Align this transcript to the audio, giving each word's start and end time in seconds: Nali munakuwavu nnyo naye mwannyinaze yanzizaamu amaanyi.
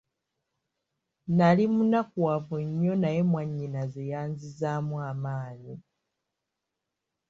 Nali 1.37 1.63
munakuwavu 1.75 2.55
nnyo 2.67 2.93
naye 3.01 3.21
mwannyinaze 3.31 4.01
yanzizaamu 4.11 4.95
amaanyi. 5.11 5.75